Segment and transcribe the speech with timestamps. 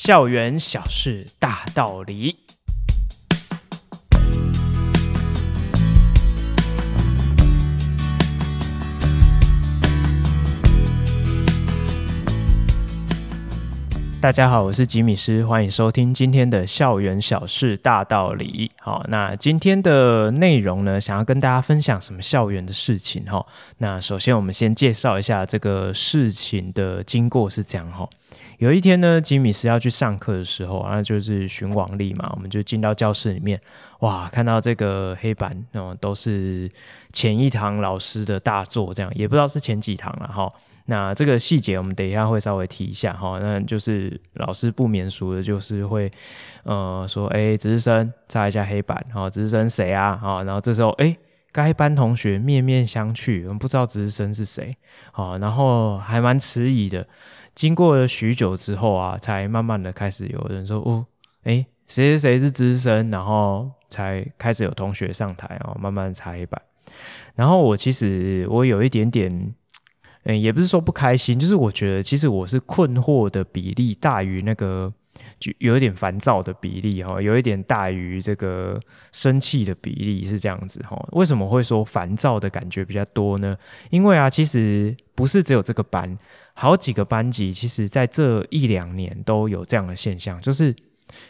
[0.00, 2.36] 校园小事大道理。
[14.20, 18.70] 大家好，我是吉米师，欢迎收听今天的校园小事大道理。
[18.80, 23.24] 好，那今天的内容呢，想要跟大家分享什么校园的事情？
[23.24, 23.44] 哈，
[23.78, 28.08] 那首先我们先介绍一下这个事情的经过是这样哈。
[28.58, 33.60] 有一天呢，吉米斯要去上课的时候，那就是巡网力嘛，我们就进到教室里面，
[34.00, 36.68] 哇，看到这个黑板，哦，都是
[37.12, 40.52] 前一堂老师的大作，这样也不知道是前几堂了哈。
[40.86, 46.10] 那这个细节我们等一下会稍微提一下哈，那就是老师不免俗的，就是会
[46.64, 50.16] 呃说，哎，值日生擦一下黑板，哈，值日生谁啊？
[50.16, 51.16] 哈，然后这时候，哎，
[51.52, 54.74] 该班同学面面相觑，我们不知道值日生是谁，
[55.12, 57.06] 好，然后还蛮迟疑的，
[57.54, 61.06] 经过了许久之后啊，才慢慢的开始有人说，哦，
[61.44, 66.60] 哎，谁谁谁是值日生，然后才开始有同学上台啊，慢慢擦黑板，
[67.34, 69.54] 然后我其实我有一点点。
[70.24, 74.92] 嗯，也不是说不开心，就是我觉得其实我是困惑的比例大于那个，
[75.38, 78.78] 就有一点烦躁的比例哈，有一点大于这个
[79.12, 80.96] 生气的比例是这样子哈。
[81.12, 83.56] 为什么会说烦躁的感觉比较多呢？
[83.90, 86.18] 因为啊，其实不是只有这个班，
[86.54, 90.74] 好几个班级，其实在这一两年都有这样的现象，就是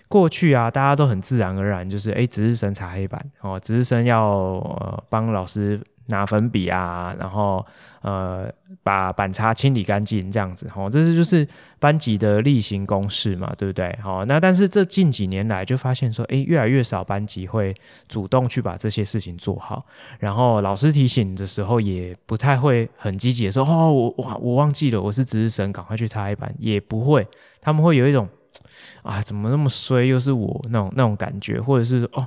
[0.08, 5.80] 过去啊，大家都很自然而然，就是哎，值日生擦黑板哦，值日生要呃帮老师。
[6.09, 7.64] 拿粉笔啊，然后
[8.03, 8.51] 呃
[8.83, 11.47] 把板擦清理干净，这样子齁，这是就是
[11.78, 13.97] 班级的例行公事嘛，对不对？
[14.03, 17.75] 好，那但是这近几年来就发现说，诶，越来越少班级会
[18.09, 19.84] 主动去把这些事情做好，
[20.19, 27.27] 然后老师提醒的时候也不太会很积极的说，哦，我哇我忘记了，我是值日生，赶快去擦黑板，也不会，
[27.61, 28.29] 他们会有一种
[29.03, 32.27] 啊怎么那么衰，又是我那种那种感觉，或者是哦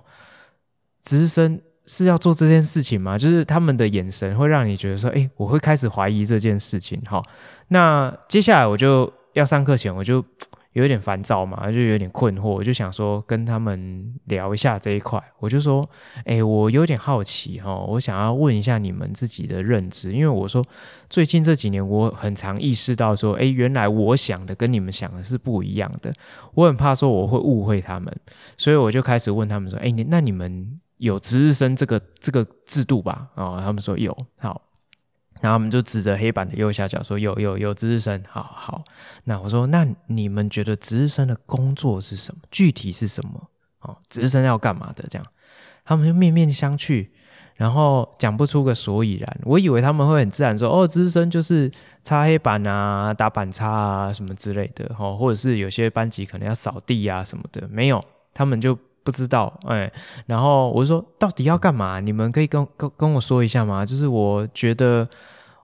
[1.04, 1.60] 值日生。
[1.86, 3.18] 是要做这件事情吗？
[3.18, 7.02] 就是他们的眼神会让你觉得说，诶，我会开始怀疑这件事情。
[7.06, 7.24] 好，
[7.70, 10.24] 那接下来我就要上课前，我就
[10.74, 15.22] 有点烦躁嘛，就有点困惑，我就想说跟他们聊一下这一块。
[15.40, 15.90] 我就说，
[16.24, 20.64] 诶，我有点好奇哈，我想要问一下你们自己的认知，因为我说
[21.10, 26.14] 最近这几年我很常意识到说，诶，原来我想的跟你们想的是不一样的，
[26.54, 28.16] 我很怕说我会误会他们，
[28.56, 30.80] 所以我就开始问他们说，诶，那你们。
[31.02, 33.28] 有值日生这个这个制度吧？
[33.34, 34.62] 哦，他们说有，好，
[35.42, 38.84] 然后我们就指着黑板的右下角说有有有值日生，好好。
[39.24, 42.42] 那我说，那你们觉得值日生的工作是什么？
[42.52, 43.50] 具体是什么？
[43.80, 45.04] 哦，值日生要干嘛的？
[45.10, 45.26] 这样，
[45.84, 47.10] 他们就面面相觑，
[47.56, 49.40] 然后讲不出个所以然。
[49.46, 51.72] 我以为他们会很自然说，哦，值日生就是
[52.04, 58.00] 擦黑板啊、打板擦啊什么之类的，哦，或者是有些班级可能要扫地啊什么的，没有，
[58.36, 58.78] 他们就。
[59.04, 59.92] 不知道，哎，
[60.28, 62.00] 然后我就说，到底要干嘛？
[62.00, 63.84] 你们可以跟跟跟我说一下吗？
[63.84, 65.08] 就是我觉得，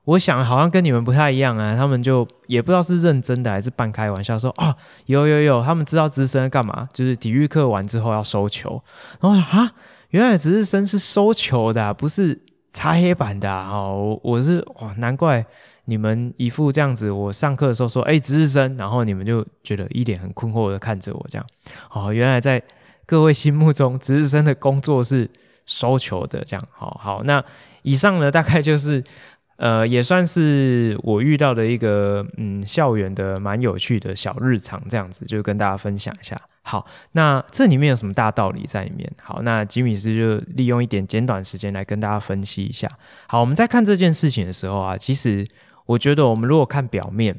[0.06, 1.76] 我想好像跟你们不太一样啊。
[1.76, 4.76] 他们就也不知道是认真的还是半开玩笑，说啊，
[5.06, 6.90] 有有有，他们知道值日生干嘛？
[6.92, 8.82] 就是体育课完之后要收球。
[9.22, 9.72] 然后啊，
[10.10, 12.42] 原来值日生是收球的，不是
[12.74, 13.80] 擦黑板的啊。
[13.80, 15.46] 我我是哇，难怪
[15.86, 17.12] 你们一副这样子。
[17.12, 21.46] 我上课的时候说，哎，值日生，然后你们就觉得一脸很困惑的看着我这样。
[21.92, 22.60] 哦，原来在。
[23.08, 25.30] 各位心目中值日生的工作是
[25.66, 27.24] 收球的，这样好好。
[27.24, 27.44] 那
[27.82, 29.02] 以上呢，大概就是
[29.56, 36.40] 呃，也算是我遇到的一个嗯，校园的蛮有趣的小日常，这样子就跟大家分享一下。
[36.64, 39.10] 好，那这里面有什么大道理在里面？
[39.24, 42.90] 好，那吉米斯就利用一点简短时间来跟大家分析一下。
[43.28, 45.48] 好，我们在看这件事情的时候啊，其实
[45.86, 47.34] 我觉得我们如果看表面，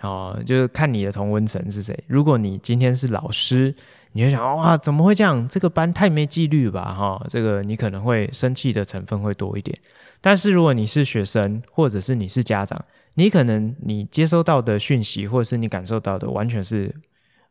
[0.00, 1.96] 哦，就是看你的同温层是谁。
[2.08, 3.72] 如果你今天是老师。
[4.14, 5.48] 你就想哇，怎么会这样？
[5.48, 6.92] 这个班太没纪律吧？
[6.92, 9.76] 哈，这个你可能会生气的成分会多一点。
[10.20, 12.78] 但是如果你是学生，或者是你是家长，
[13.14, 16.94] 你可能你接收到的讯息，或者是你感受到的，完全是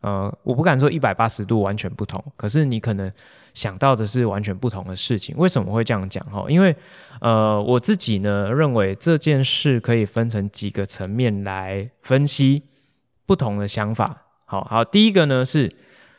[0.02, 2.24] 呃，我不敢说一百八十度完全不同。
[2.38, 3.12] 可是你可能
[3.56, 5.36] 想到的是完全不同的事情。
[5.38, 6.24] 为什么会这样讲？
[6.28, 6.76] 哈，因为
[7.22, 12.64] 呃，我自己呢认为这件事可以分成几个层面来分析
[13.26, 14.28] 不同的想法。
[14.46, 15.72] 好好，第一个呢是。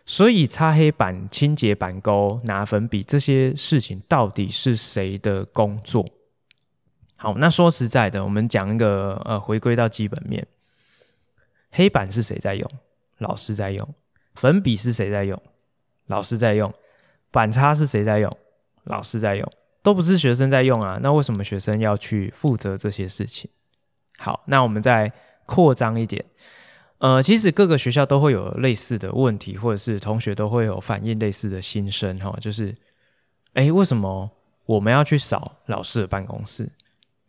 [0.05, 6.05] 所以擦黑板、清洁板沟、拿粉笔这些事情，到底是谁的工作？
[7.17, 10.45] 好，那说实在的，我们讲一个呃，回归到基本面，
[11.71, 12.69] 黑板是谁在用？
[13.19, 13.95] 老师在用。
[14.35, 15.41] 粉笔是谁在用？
[16.07, 16.73] 老师在用。
[17.31, 18.37] 板擦是谁在用？
[18.85, 19.53] 老师在用。
[19.83, 23.51] 都不是学生在用啊，那为什么学生要去负责这些事情？
[24.19, 25.13] 好，那我们再
[25.47, 26.25] 扩张一点。
[27.03, 32.73] 呃，其实各个学校都会有类似的问题，或者是同学都会有反映类似的心声哈，就是，
[33.55, 34.31] 哎，为什么
[34.67, 36.71] 我们要去扫老师的办公室？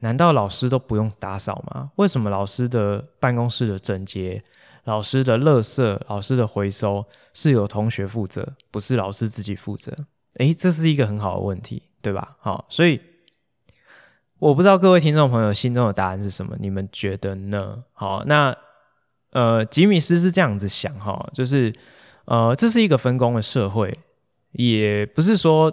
[0.01, 1.89] 难道老师都不用打扫吗？
[1.95, 4.43] 为什么老师的办公室的整洁、
[4.83, 7.03] 老师的垃圾、老师的回收
[7.33, 9.91] 是由同学负责，不是老师自己负责？
[10.35, 12.37] 诶，这是一个很好的问题，对吧？
[12.39, 13.01] 好，所以
[14.37, 17.83] 我不知道各位听众朋友心中的答案是什么，你们觉得呢？
[17.93, 18.55] 好，那
[19.33, 21.71] 呃，吉米斯是这样子想哈，就是
[22.25, 23.93] 呃，这是一个分工的社会，
[24.53, 25.71] 也不是说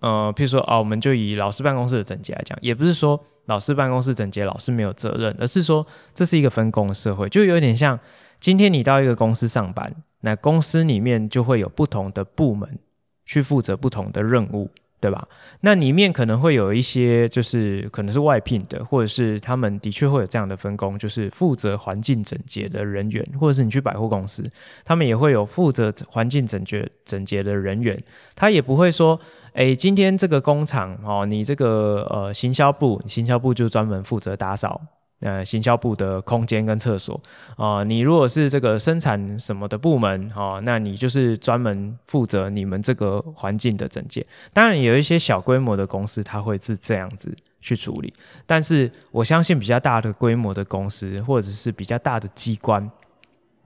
[0.00, 3.22] 呃，譬如说啊，我们就以老师办公室的整洁来讲，也不是说。
[3.48, 7.98] 老师办公室整洁，老师没有责任，而是说这是一个分工的社会，就有点像
[8.38, 9.90] 今天你到一个公司上班，
[10.20, 12.78] 那公司里面就会有不同的部门
[13.24, 14.70] 去负责不同的任务。
[15.00, 15.28] 对吧？
[15.60, 24.44] 那里面可能会有一些，就是可能是外聘的，或者是他们的确会有这样的分工，就是负责环境整洁的人员，或者是你去百货公司，
[24.84, 27.96] 他们也会有负责环境整洁整洁的人员。
[28.34, 29.18] 他也不会说，
[29.52, 34.80] 哎，今天这个工厂哦，你这个呃行销部，行销部就专门负责打扫。
[35.20, 37.20] 呃，行销部的空间跟厕所
[37.56, 44.24] 啊，你如果是这个生产什么的部门哦，那你就是专门负责你们这个环境的整洁。
[44.52, 48.14] 当然，有一些小规模的公司，它会是这样子去处理。
[48.46, 52.88] 但是，我相信比较大的规模的公司，或者是比较大的机关，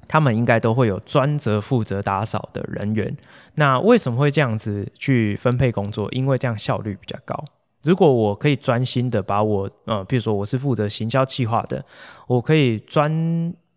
[0.09, 3.15] 他们应该都会有专责负责打扫的人员。
[3.57, 6.09] 那为什么会这样子去分配工作？
[6.13, 7.45] 因为这样效率比较高。
[7.83, 11.85] 如果我可以专心的把我，呃，比如说我是负责行销企划的，
[12.27, 13.11] 我可以专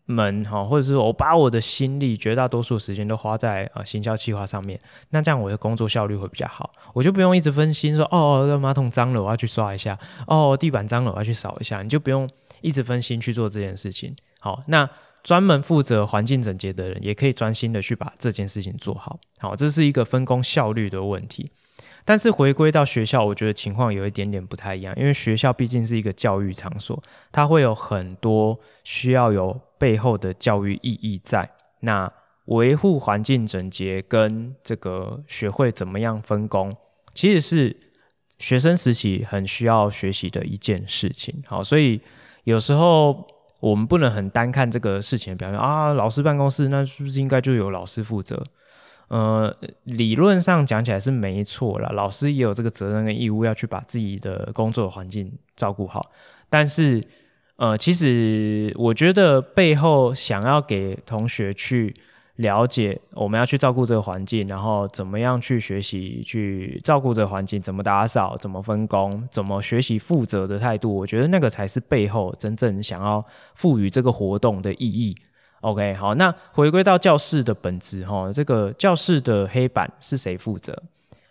[0.06, 4.80] 门哈，或者是我把我的心力绝大多数时间都花在呃行销企划上面，
[5.10, 9.98] 那这样我的工作效率会比较好，我就不用一直分心说，哦，这马桶脏了，我要去刷一下，
[10.28, 12.30] 哦，地板脏了，我要去扫一下，你就不用
[12.62, 14.16] 一直分心去做这件事情。
[14.40, 14.88] 好，那
[15.24, 19.20] 专门负责环境整洁的人也可以专心的去把这件事情做好。
[19.40, 21.50] 好，这是一个分工效率的问题。
[22.06, 31.50] 但是回归到学校，我觉得情况有一点点不太一样，因为学校毕竟是一个教育场所，它会有很多需要有背后的教育意义在。
[31.82, 32.12] 那
[32.46, 36.72] 维护环境整洁跟这个学会怎么样分工，
[37.16, 37.76] 其实是
[38.38, 41.44] 学生时期很需要学习的一件事情。
[41.48, 42.00] 好，所以
[42.44, 43.26] 有时候
[43.60, 48.44] 我们不能很单看这个事情的表面啊，老师办公室那是不是应该就由老师负责？
[49.08, 56.12] 呃，理论上讲起来是没错啦，老师也有这个责任跟义务要去把自己的工作环境照顾好。
[56.50, 57.04] 但是，
[57.58, 61.94] 呃，其实我觉得背后想要给同学去
[62.38, 73.24] 了解，我们要去照顾这个环境，然后怎么样去学习去照顾这个环境，怎么打扫，怎么分工，怎么学习负责的态度，我觉得那个才是背后真正想要
[73.54, 75.16] 赋予这个活动的意义。
[75.66, 80.80] OK，好，那回归到教室的本质哈，这个教室的黑板是谁负责？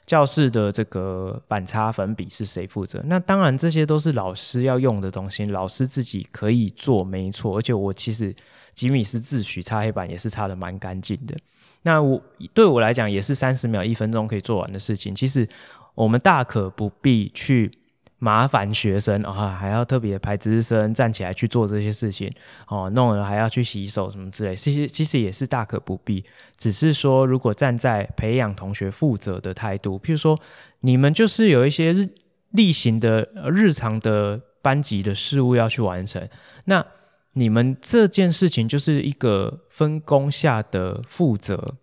[0.05, 3.01] 教室的这个板擦粉笔是谁负责？
[3.07, 7.57] 那当然这些都是老师要用的东西，老师自己可以做，没错。
[7.57, 8.35] 而且我其实
[8.75, 11.37] 吉米是自诩擦黑板也是擦得蛮干净的。
[11.83, 12.21] 那我
[12.53, 15.15] 对我来讲也是三十秒、一分钟可以做完的事情。
[15.15, 15.49] 其实
[15.95, 17.71] 我们大可不必去。
[18.19, 22.33] 麻烦学生啊，还要特别排值日生站起来去做这些事情
[22.69, 26.25] 哦，弄了还要去洗手什么之类，其实其实也是大可不必。
[26.57, 30.39] 只是说，如果站在培养同学负责的态度，譬如说
[30.81, 32.09] 你们就是有一些
[32.53, 36.27] 例行的日常的班级的事务要去完成，
[36.65, 36.87] 那
[37.33, 41.75] 你们这件事情就是一个分工下的负责。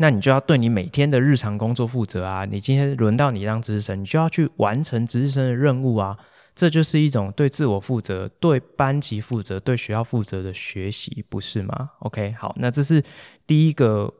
[0.00, 2.46] 那你就要对你每天的日常工作负责啊！
[2.46, 6.16] 你今天轮到你当值日生，你就要去完成值日生的任务啊！
[6.54, 13.04] 这就是一种对自我负责、对班级负责、对学校负责的学习，不是吗？OK，好，那这是
[13.46, 14.10] 第一个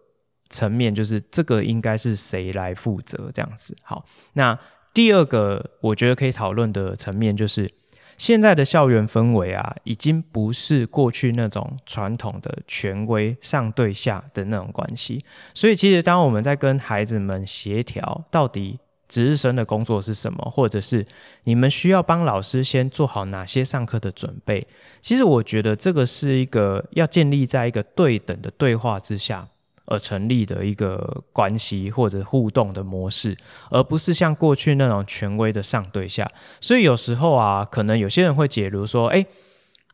[0.51, 3.75] 层面，就是这个应该是谁来负责这样子。
[3.83, 4.59] 好，那
[4.93, 7.80] 第二个我觉得可以讨论的层面就是。
[8.21, 15.25] 现在的校园氛围啊，已经不是过去那种传统的权威上对下的那种关系。
[15.55, 21.07] 所以，其实当我们在跟孩子们协调，到底值日生的工作是什么，或者是
[21.45, 24.67] 你们需要帮老师先做好哪些上课的准备，
[25.01, 29.49] 其实我觉得这个是一个要建立在一个对等的对话之下。
[29.91, 33.37] 而成立的一个关系或者互动的模式，
[33.71, 36.27] 而不是像过去那种权威的上对下。
[36.61, 39.27] 所以有时候啊，可能有些人会解读说：“哎，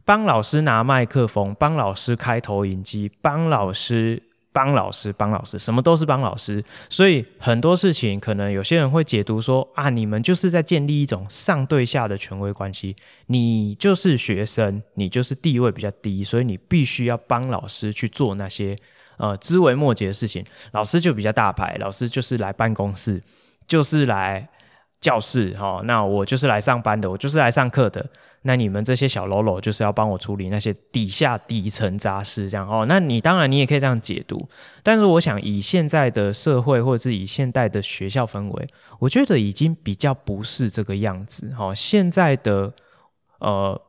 [0.05, 4.23] 帮老师拿麦克风，帮老师开投影机，帮老师
[4.53, 6.63] 帮老师，帮老师，什么都是帮老师。
[6.89, 12.95] 所以很多事情，可能有些人会解读说啊，你们就是在建立一种上对下的权威关系。
[13.27, 18.77] 你就是学生，你就是地位比较低，所以你必须要帮老师去做那些
[19.19, 20.45] 呃枝微末节的事情。
[20.73, 23.23] 老师就比较大牌，老师就是来办公室，
[23.67, 24.49] 就是来
[25.01, 28.05] 教室，哈，那我就是来上班的，我就是来上课的。
[28.43, 32.87] 那你们这些小喽啰就是要帮我处理那些底下底层杂事，这样哦。
[32.89, 34.49] 那你当然你也可以这样解读，
[34.85, 38.69] 但是我想以现在的社会或者是以现代的学校氛围，
[39.01, 41.53] 我觉得已经比较不是这个样子。
[41.57, 42.73] 哈，现在的
[43.41, 43.81] 呃，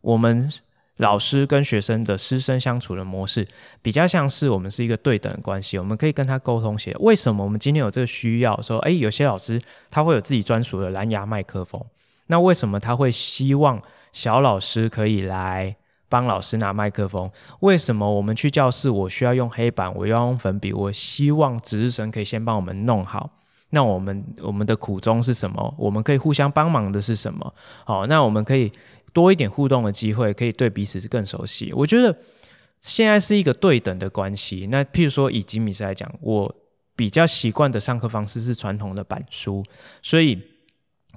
[0.00, 0.50] 我们
[1.00, 3.46] 老师跟学生的师生相处的模式，
[3.82, 6.94] 比较像是我们是一个对等的关系，我们可以跟他沟通些。
[7.00, 8.60] 为什么我们今天有这个需要？
[8.62, 11.84] 说，哎，有些老师他会有自己专属的蓝牙麦克风，
[12.28, 13.82] 那为什么他会希望？
[14.12, 15.76] 小老师可以来
[16.08, 17.30] 帮老师拿麦克风。
[17.60, 20.72] 为什么我们去教室，我需要用黑板，我要用粉笔？
[20.72, 23.30] 我希望值日生可以先帮我们弄好。
[23.70, 25.72] 那我们我们的苦衷是什么？
[25.78, 27.54] 我们可以互相帮忙的是什么？
[27.84, 28.72] 好，那我们可以
[29.12, 31.72] 多一点互动的机会，可以对彼此更熟悉。
[31.74, 32.16] 我觉得
[32.80, 34.68] 现在是一个对等的关系。
[34.70, 36.54] 那譬如说以吉米斯来讲，我
[36.96, 39.64] 比较习惯的上课方式是传统的板书，
[40.02, 40.40] 所以。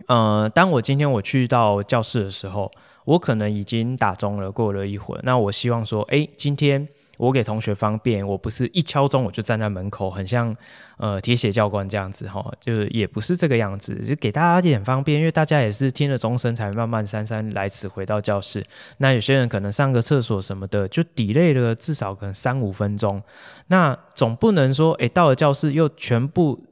[0.07, 2.69] 呃，当我今天我去到教室的时候，
[3.05, 5.19] 我可能已经打钟了，过了一会。
[5.23, 10.55] 那我希望说，诶，今天我给同学方便，我不是一敲钟我就站在门口，很像
[10.97, 18.63] 呃铁血教官这样子哈，就是也不是这个样子，就给大家一点方便，因为大家也是听了钟声才慢慢姗姗来迟回到教室。
[18.97, 23.21] 那有些人可能上个厕所什么的，就 delay 了至少可能三五分钟。
[23.67, 26.65] 那总不能说，诶，到了教室又全部。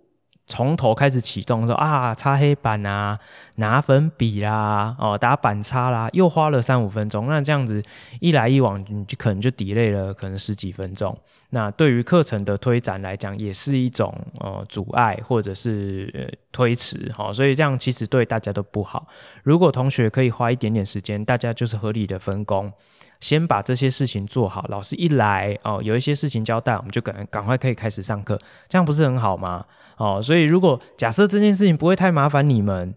[0.52, 3.18] 从头开始启动，说啊，擦黑板啊，
[3.56, 7.28] 拿粉笔啦，哦，打板擦啦，又花了三五分钟。
[7.28, 7.82] 那这样子
[8.20, 11.18] 一来一往，你就可能就 delay 了，可能十几分钟。
[11.52, 17.10] 那对于课程的推展来讲，也是一种呃阻碍或者是呃推迟。
[17.16, 19.08] 好、所以这样其实对大家都不好。
[19.44, 22.70] 如果同学可以花一点点时间，大家就是合理的分工，
[23.22, 24.66] 先把这些事情做好。
[24.68, 28.38] 老师一来哦，有一些事情交代，我们就赶赶快可以开始上课，
[28.68, 29.66] 这样不是很好吗？
[29.96, 32.94] 哦，所以如果假设这件事情不会太麻烦你们，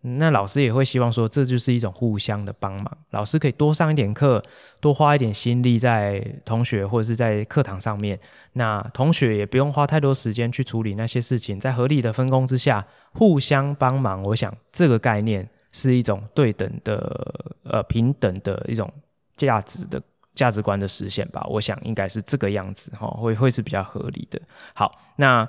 [0.00, 2.98] 那老师也会希望说，这就是一种互相的帮忙。
[3.10, 4.42] 老师可以多上一点课，
[4.80, 8.18] 多花一点心力在同学或者是在课堂上面，
[8.52, 14.22] 那同学也不用花太多时间去处理那些事情，在合理的分工之下，互相帮忙。
[14.22, 18.90] 我想这个概念是一种对等的、呃平等的一种
[19.38, 20.02] 价值的
[20.34, 21.42] 价值观的实现吧。
[21.48, 24.38] 我想应该是这个样子哈，会会是比较合理的。
[24.74, 25.48] 好，那。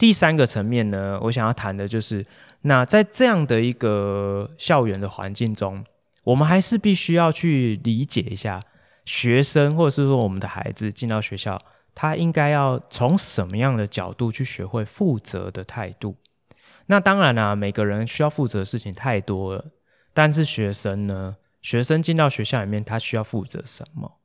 [0.00, 2.24] 第三个层面呢，我想要谈的就是，
[2.60, 5.84] 那在这样的一个校园的环境中，
[6.22, 8.62] 我们还是必须要去理解一下
[9.04, 11.60] 学生，或者是说我们的孩子进到学校，
[11.96, 16.14] 他应该要从什么样的角度去学会负责的态度。
[16.86, 19.64] 那当然啦，每个人需要负责的事情太多了，
[20.14, 24.18] 但是学生呢，学生进到学校里面，他需要负责什么？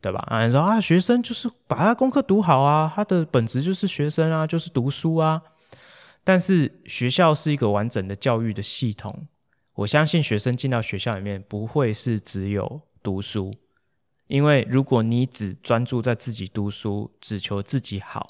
[0.00, 0.18] 对吧？
[0.28, 5.42] 啊，你说啊，学生就是把他功课读好啊，他的本质就是学生啊，就是读书啊。
[6.24, 9.26] 但是学校是一个完整的教育的系统，
[9.74, 13.52] 我相信学生进到学校里面不会是只有读书，
[14.26, 18.26] 因为如果你只专注在自己读书，只求自己好，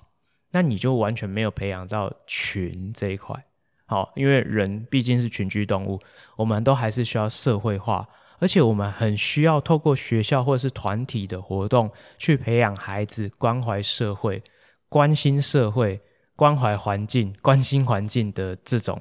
[0.50, 3.44] 那你就完全没有培养到群这一块。
[3.86, 6.00] 好，因为人毕竟是群居动物，
[6.36, 8.08] 我们都还是需要社会化。
[8.40, 14.42] 而且我们很需要透过学校或者是团体的活动，去培养孩子关怀社会、
[14.88, 16.00] 关心社会、
[16.34, 18.98] 关怀环境、关心环境的这种，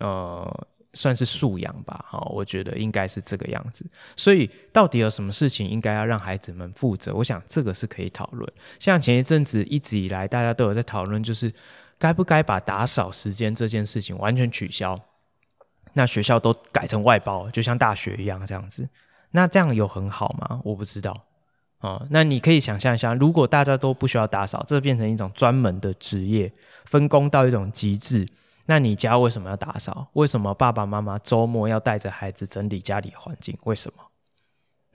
[0.00, 2.04] 呃，算是素养吧。
[2.08, 3.84] 好，我觉得应该是这个样子。
[4.16, 7.12] 所以，到底有什么事情应该要让孩子们负责？
[7.14, 8.50] 我想这个是可以讨论。
[8.78, 11.52] 像前一阵子一直以来大家都有在讨论，就是
[11.98, 14.98] 该不该把打扫时间这件事情完全取消。
[15.94, 18.88] 那学校都改成外包，就像大学一样这样子。
[19.30, 20.60] 那这样有很好吗？
[20.62, 21.10] 我不知道
[21.78, 22.06] 啊、哦。
[22.10, 26.52] 那你可以想象一下，如果大家都不需要打扫，这变成一种专门的职业，
[26.84, 28.28] 分工到一种极致，
[28.66, 30.08] 那你家为什么要打扫？
[30.12, 33.58] 为什么爸爸妈妈周末要带着孩子整理家里环境？
[33.64, 34.04] 为什么？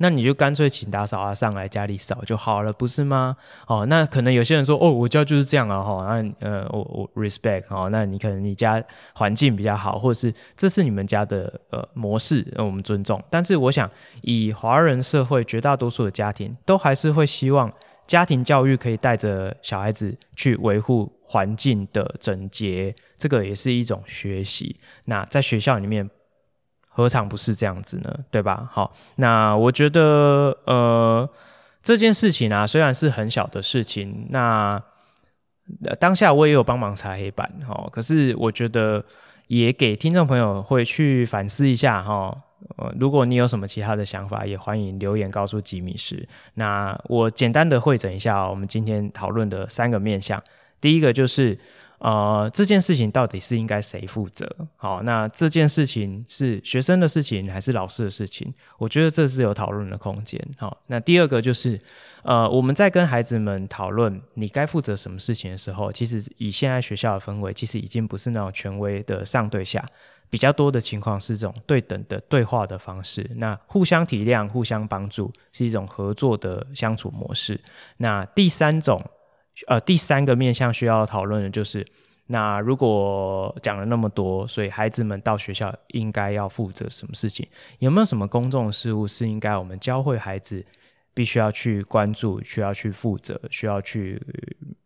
[0.02, 3.36] 那你就干脆请打扫啊上来家里扫就好了，不是吗？
[3.68, 8.82] 哦，那可能有些人说，哦，我家就是这样啊，哈，那呃，我我 respect，哦，那你可能你家
[9.14, 13.22] 环境比较好，或者是这是你们家的呃模式，让我们尊重。
[13.30, 13.92] 但是我想，
[14.22, 17.70] 以华人社会绝大多数的家庭，都还是会希望
[18.08, 24.80] 家庭教育可以带着小孩子去维护环境的整洁，这个也是一种学习。
[25.06, 26.10] 那在学校里面。
[27.00, 28.14] 何尝不是这样子呢？
[28.30, 28.68] 对吧？
[28.70, 31.30] 好，那我觉得，呃，
[31.82, 34.84] 这件事情啊，虽然是很小的事情，那
[35.98, 39.04] 当下我也有帮忙擦黑板哈，可是我觉得
[39.48, 42.38] 也给听众朋友会去反思一下哈。
[42.78, 46.28] 呃，如果你有什么其他的想法，也欢迎留言告诉吉米师。
[46.56, 50.44] 那我简单的会诊一下我们今天讨论的三个面向。
[50.82, 51.58] 第一个就是。
[52.00, 54.50] 呃，这件事情到底是应该谁负责？
[54.78, 58.54] 好，那这件事情是学生的事情还是老师的事情？
[58.78, 60.42] 我觉得这是有讨论的空间。
[60.58, 61.78] 好，那第二个就是，
[62.24, 69.86] 呃，我们在跟孩子们讨论你该负责什么事情的时候，其实以现在学校的氛围，其实已经不是那种权威的上对下，
[70.30, 73.30] 比较多的情况是这种对等的对话的方式。
[73.36, 77.60] 那互相体谅、互相帮助是一种合作的相处模式。
[77.98, 79.04] 那第三种。
[79.68, 81.86] 呃，第三个面向需要讨论的就是，
[82.28, 87.48] 那如果讲了那么多，所以孩子们到学校应该要负责什么事情？
[87.80, 90.66] 有没有什么公众事务是应该我们教会孩子
[91.14, 94.22] 必须要去关注、需要去负责、需要去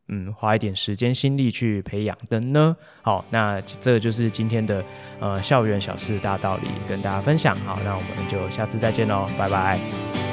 [0.07, 2.75] 嗯花一点时间心力去培养的呢？
[3.01, 4.83] 好，那这就是今天的
[5.19, 7.55] 呃校园小事大道理，跟大家分享。
[7.61, 10.32] 好，那我们就下次再见喽，拜拜。